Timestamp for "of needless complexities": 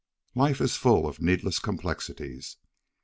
1.07-2.57